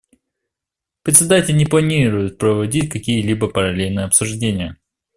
Председатель 1.03 1.55
не 1.55 1.67
планирует 1.67 2.39
проводить 2.39 2.89
какие-либо 2.89 3.47
параллельные 3.51 4.05
обсуждения. 4.07 4.77